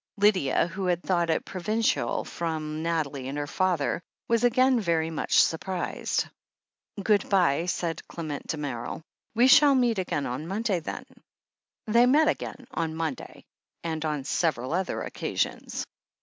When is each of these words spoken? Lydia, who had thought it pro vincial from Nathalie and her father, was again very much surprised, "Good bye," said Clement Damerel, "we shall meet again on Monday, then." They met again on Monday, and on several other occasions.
Lydia, 0.17 0.65
who 0.65 0.87
had 0.87 1.03
thought 1.03 1.29
it 1.29 1.45
pro 1.45 1.61
vincial 1.61 2.25
from 2.25 2.81
Nathalie 2.81 3.27
and 3.27 3.37
her 3.37 3.45
father, 3.45 4.01
was 4.27 4.43
again 4.43 4.79
very 4.81 5.11
much 5.11 5.39
surprised, 5.39 6.27
"Good 7.03 7.29
bye," 7.29 7.67
said 7.67 8.07
Clement 8.07 8.47
Damerel, 8.47 9.03
"we 9.35 9.45
shall 9.45 9.75
meet 9.75 9.99
again 9.99 10.25
on 10.25 10.47
Monday, 10.47 10.79
then." 10.79 11.05
They 11.85 12.07
met 12.07 12.27
again 12.27 12.65
on 12.71 12.95
Monday, 12.95 13.43
and 13.83 14.03
on 14.03 14.23
several 14.23 14.73
other 14.73 15.03
occasions. 15.03 15.85